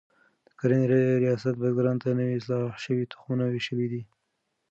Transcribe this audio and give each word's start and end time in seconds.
د 0.47 0.49
کرنې 0.59 0.85
ریاست 1.23 1.53
بزګرانو 1.61 2.01
ته 2.03 2.09
نوي 2.19 2.33
اصلاح 2.39 2.71
شوي 2.83 3.05
تخمونه 3.11 3.43
ویشلي 3.47 3.87
دي. 3.91 4.01